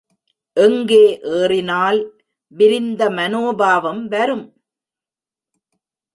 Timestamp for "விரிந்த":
2.57-3.09